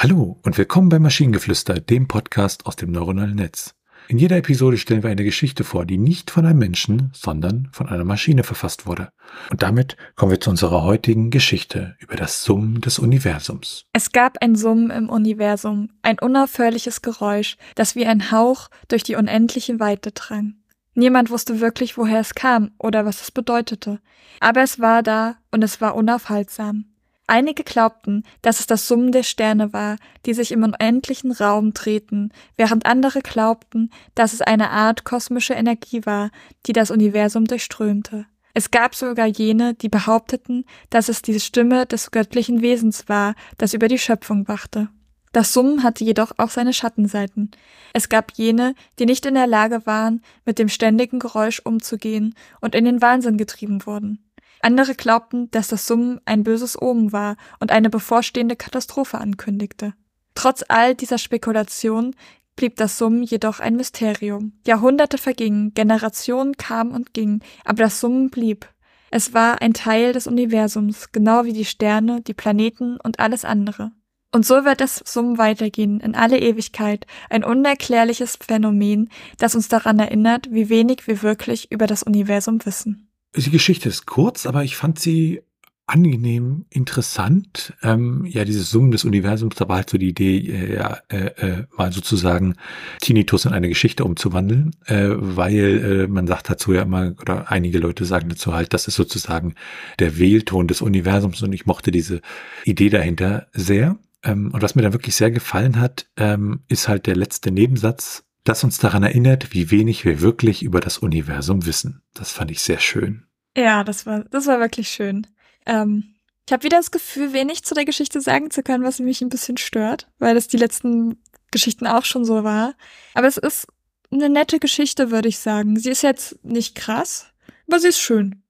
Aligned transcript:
Hallo 0.00 0.38
und 0.44 0.56
willkommen 0.56 0.90
bei 0.90 1.00
Maschinengeflüster, 1.00 1.80
dem 1.80 2.06
Podcast 2.06 2.66
aus 2.66 2.76
dem 2.76 2.92
neuronalen 2.92 3.34
Netz. 3.34 3.74
In 4.06 4.18
jeder 4.18 4.36
Episode 4.36 4.78
stellen 4.78 5.02
wir 5.02 5.10
eine 5.10 5.24
Geschichte 5.24 5.64
vor, 5.64 5.86
die 5.86 5.98
nicht 5.98 6.30
von 6.30 6.46
einem 6.46 6.60
Menschen, 6.60 7.10
sondern 7.12 7.68
von 7.72 7.88
einer 7.88 8.04
Maschine 8.04 8.44
verfasst 8.44 8.86
wurde. 8.86 9.08
Und 9.50 9.64
damit 9.64 9.96
kommen 10.14 10.30
wir 10.30 10.40
zu 10.40 10.50
unserer 10.50 10.84
heutigen 10.84 11.30
Geschichte 11.30 11.96
über 11.98 12.14
das 12.14 12.44
Summen 12.44 12.80
des 12.80 13.00
Universums. 13.00 13.86
Es 13.92 14.12
gab 14.12 14.40
ein 14.40 14.54
Summen 14.54 14.90
im 14.90 15.08
Universum, 15.08 15.90
ein 16.02 16.20
unaufhörliches 16.20 17.02
Geräusch, 17.02 17.56
das 17.74 17.96
wie 17.96 18.06
ein 18.06 18.30
Hauch 18.30 18.68
durch 18.86 19.02
die 19.02 19.16
unendliche 19.16 19.80
Weite 19.80 20.12
drang. 20.12 20.54
Niemand 20.94 21.28
wusste 21.28 21.58
wirklich, 21.58 21.98
woher 21.98 22.20
es 22.20 22.36
kam 22.36 22.70
oder 22.78 23.04
was 23.04 23.20
es 23.20 23.32
bedeutete. 23.32 23.98
Aber 24.38 24.62
es 24.62 24.78
war 24.78 25.02
da 25.02 25.38
und 25.50 25.64
es 25.64 25.80
war 25.80 25.96
unaufhaltsam. 25.96 26.84
Einige 27.30 27.62
glaubten, 27.62 28.24
dass 28.40 28.58
es 28.58 28.66
das 28.66 28.88
Summen 28.88 29.12
der 29.12 29.22
Sterne 29.22 29.74
war, 29.74 29.96
die 30.24 30.32
sich 30.32 30.50
im 30.50 30.62
unendlichen 30.62 31.30
Raum 31.30 31.74
drehten, 31.74 32.32
während 32.56 32.86
andere 32.86 33.20
glaubten, 33.20 33.90
dass 34.14 34.32
es 34.32 34.40
eine 34.40 34.70
Art 34.70 35.04
kosmische 35.04 35.52
Energie 35.52 36.06
war, 36.06 36.30
die 36.64 36.72
das 36.72 36.90
Universum 36.90 37.44
durchströmte. 37.44 38.24
Es 38.54 38.70
gab 38.70 38.94
sogar 38.94 39.26
jene, 39.26 39.74
die 39.74 39.90
behaupteten, 39.90 40.64
dass 40.88 41.10
es 41.10 41.20
die 41.20 41.38
Stimme 41.38 41.84
des 41.84 42.12
göttlichen 42.12 42.62
Wesens 42.62 43.10
war, 43.10 43.34
das 43.58 43.74
über 43.74 43.88
die 43.88 43.98
Schöpfung 43.98 44.48
wachte. 44.48 44.88
Das 45.32 45.52
Summen 45.52 45.82
hatte 45.82 46.04
jedoch 46.04 46.32
auch 46.38 46.48
seine 46.48 46.72
Schattenseiten. 46.72 47.50
Es 47.92 48.08
gab 48.08 48.32
jene, 48.36 48.74
die 48.98 49.04
nicht 49.04 49.26
in 49.26 49.34
der 49.34 49.46
Lage 49.46 49.84
waren, 49.84 50.22
mit 50.46 50.58
dem 50.58 50.70
ständigen 50.70 51.18
Geräusch 51.18 51.60
umzugehen 51.62 52.34
und 52.62 52.74
in 52.74 52.86
den 52.86 53.02
Wahnsinn 53.02 53.36
getrieben 53.36 53.84
wurden. 53.84 54.24
Andere 54.60 54.94
glaubten, 54.94 55.50
dass 55.50 55.68
das 55.68 55.86
Summen 55.86 56.20
ein 56.24 56.42
böses 56.42 56.80
Omen 56.80 57.12
war 57.12 57.36
und 57.60 57.70
eine 57.70 57.90
bevorstehende 57.90 58.56
Katastrophe 58.56 59.18
ankündigte. 59.18 59.94
Trotz 60.34 60.64
all 60.68 60.94
dieser 60.94 61.18
Spekulationen 61.18 62.14
blieb 62.56 62.76
das 62.76 62.98
Summen 62.98 63.22
jedoch 63.22 63.60
ein 63.60 63.76
Mysterium. 63.76 64.52
Jahrhunderte 64.66 65.16
vergingen, 65.16 65.72
Generationen 65.74 66.56
kamen 66.56 66.92
und 66.92 67.14
gingen, 67.14 67.42
aber 67.64 67.84
das 67.84 68.00
Summen 68.00 68.30
blieb. 68.30 68.68
Es 69.10 69.32
war 69.32 69.62
ein 69.62 69.74
Teil 69.74 70.12
des 70.12 70.26
Universums, 70.26 71.12
genau 71.12 71.44
wie 71.44 71.52
die 71.52 71.64
Sterne, 71.64 72.20
die 72.20 72.34
Planeten 72.34 72.98
und 73.00 73.20
alles 73.20 73.44
andere. 73.44 73.92
Und 74.30 74.44
so 74.44 74.64
wird 74.64 74.82
das 74.82 75.02
Summen 75.06 75.38
weitergehen 75.38 76.00
in 76.00 76.14
alle 76.14 76.38
Ewigkeit, 76.38 77.06
ein 77.30 77.44
unerklärliches 77.44 78.36
Phänomen, 78.36 79.08
das 79.38 79.54
uns 79.54 79.68
daran 79.68 79.98
erinnert, 79.98 80.50
wie 80.50 80.68
wenig 80.68 81.06
wir 81.06 81.22
wirklich 81.22 81.72
über 81.72 81.86
das 81.86 82.02
Universum 82.02 82.64
wissen. 82.66 83.07
Die 83.36 83.50
Geschichte 83.50 83.88
ist 83.88 84.06
kurz, 84.06 84.46
aber 84.46 84.64
ich 84.64 84.76
fand 84.76 84.98
sie 84.98 85.42
angenehm 85.88 86.66
interessant. 86.68 87.72
Ähm, 87.82 88.26
ja, 88.26 88.44
dieses 88.44 88.70
Summen 88.70 88.90
des 88.90 89.04
Universums, 89.04 89.56
da 89.56 89.68
war 89.68 89.76
halt 89.76 89.90
so 89.90 89.96
die 89.96 90.10
Idee, 90.10 90.38
äh, 90.38 90.74
ja, 90.76 90.98
äh, 91.08 91.30
äh, 91.36 91.64
mal 91.76 91.92
sozusagen 91.92 92.56
Tinnitus 93.00 93.46
in 93.46 93.52
eine 93.52 93.68
Geschichte 93.68 94.04
umzuwandeln, 94.04 94.76
äh, 94.84 95.08
weil 95.08 96.04
äh, 96.04 96.06
man 96.06 96.26
sagt 96.26 96.50
dazu 96.50 96.74
ja 96.74 96.82
immer, 96.82 97.14
oder 97.20 97.50
einige 97.50 97.78
Leute 97.78 98.04
sagen 98.04 98.28
dazu 98.28 98.52
halt, 98.52 98.74
das 98.74 98.86
ist 98.86 98.96
sozusagen 98.96 99.54
der 99.98 100.18
Wählton 100.18 100.68
des 100.68 100.82
Universums 100.82 101.42
und 101.42 101.54
ich 101.54 101.64
mochte 101.64 101.90
diese 101.90 102.20
Idee 102.64 102.90
dahinter 102.90 103.48
sehr. 103.52 103.96
Ähm, 104.22 104.50
und 104.52 104.60
was 104.60 104.74
mir 104.74 104.82
da 104.82 104.92
wirklich 104.92 105.16
sehr 105.16 105.30
gefallen 105.30 105.80
hat, 105.80 106.06
ähm, 106.18 106.60
ist 106.68 106.88
halt 106.88 107.06
der 107.06 107.16
letzte 107.16 107.50
Nebensatz, 107.50 108.24
das 108.44 108.64
uns 108.64 108.78
daran 108.78 109.02
erinnert, 109.02 109.52
wie 109.52 109.70
wenig 109.70 110.04
wir 110.04 110.20
wirklich 110.20 110.62
über 110.62 110.80
das 110.80 110.98
Universum 110.98 111.66
wissen. 111.66 112.02
Das 112.14 112.32
fand 112.32 112.50
ich 112.50 112.62
sehr 112.62 112.78
schön. 112.78 113.26
Ja, 113.56 113.84
das 113.84 114.06
war, 114.06 114.24
das 114.30 114.46
war 114.46 114.60
wirklich 114.60 114.88
schön. 114.88 115.26
Ähm, 115.66 116.14
ich 116.46 116.52
habe 116.52 116.62
wieder 116.62 116.78
das 116.78 116.90
Gefühl, 116.90 117.32
wenig 117.32 117.64
zu 117.64 117.74
der 117.74 117.84
Geschichte 117.84 118.20
sagen 118.20 118.50
zu 118.50 118.62
können, 118.62 118.84
was 118.84 119.00
mich 119.00 119.20
ein 119.20 119.28
bisschen 119.28 119.58
stört, 119.58 120.08
weil 120.18 120.34
das 120.34 120.48
die 120.48 120.56
letzten 120.56 121.22
Geschichten 121.50 121.86
auch 121.86 122.04
schon 122.04 122.24
so 122.24 122.44
war. 122.44 122.74
Aber 123.14 123.26
es 123.26 123.36
ist 123.36 123.66
eine 124.10 124.30
nette 124.30 124.58
Geschichte, 124.58 125.10
würde 125.10 125.28
ich 125.28 125.38
sagen. 125.38 125.78
Sie 125.78 125.90
ist 125.90 126.02
jetzt 126.02 126.42
nicht 126.44 126.74
krass, 126.74 127.26
aber 127.66 127.78
sie 127.78 127.88
ist 127.88 128.00
schön. 128.00 128.42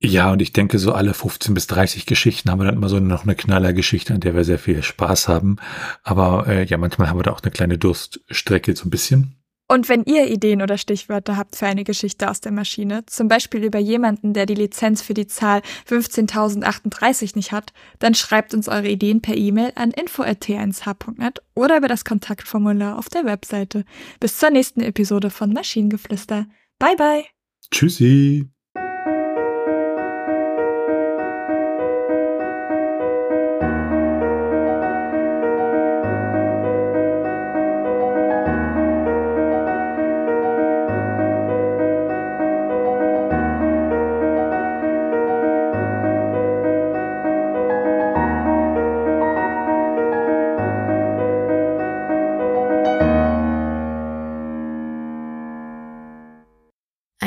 Ja, 0.00 0.30
und 0.30 0.40
ich 0.40 0.52
denke, 0.52 0.78
so 0.78 0.92
alle 0.92 1.12
15 1.12 1.54
bis 1.54 1.66
30 1.66 2.06
Geschichten 2.06 2.50
haben 2.50 2.60
wir 2.60 2.66
dann 2.66 2.76
immer 2.76 2.88
so 2.88 3.00
noch 3.00 3.24
eine 3.24 3.34
Knallergeschichte, 3.34 4.14
an 4.14 4.20
der 4.20 4.36
wir 4.36 4.44
sehr 4.44 4.58
viel 4.58 4.82
Spaß 4.82 5.26
haben. 5.26 5.56
Aber 6.04 6.46
äh, 6.46 6.64
ja, 6.64 6.78
manchmal 6.78 7.08
haben 7.08 7.18
wir 7.18 7.24
da 7.24 7.32
auch 7.32 7.42
eine 7.42 7.50
kleine 7.50 7.78
Durststrecke 7.78 8.76
so 8.76 8.86
ein 8.86 8.90
bisschen. 8.90 9.34
Und 9.70 9.90
wenn 9.90 10.04
ihr 10.04 10.30
Ideen 10.30 10.62
oder 10.62 10.78
Stichwörter 10.78 11.36
habt 11.36 11.56
für 11.56 11.66
eine 11.66 11.84
Geschichte 11.84 12.30
aus 12.30 12.40
der 12.40 12.52
Maschine, 12.52 13.04
zum 13.04 13.28
Beispiel 13.28 13.62
über 13.62 13.78
jemanden, 13.78 14.32
der 14.32 14.46
die 14.46 14.54
Lizenz 14.54 15.02
für 15.02 15.12
die 15.12 15.26
Zahl 15.26 15.60
15.038 15.86 17.36
nicht 17.36 17.52
hat, 17.52 17.74
dann 17.98 18.14
schreibt 18.14 18.54
uns 18.54 18.68
eure 18.68 18.88
Ideen 18.88 19.20
per 19.20 19.36
E-Mail 19.36 19.72
an 19.74 19.90
info.t1h.net 19.90 21.42
oder 21.54 21.76
über 21.76 21.88
das 21.88 22.06
Kontaktformular 22.06 22.98
auf 22.98 23.10
der 23.10 23.26
Webseite. 23.26 23.84
Bis 24.20 24.38
zur 24.38 24.50
nächsten 24.50 24.80
Episode 24.80 25.28
von 25.28 25.52
Maschinengeflüster. 25.52 26.46
Bye 26.78 26.96
bye. 26.96 27.24
Tschüssi. 27.70 28.48